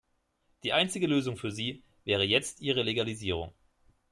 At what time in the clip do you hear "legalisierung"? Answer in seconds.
2.81-3.53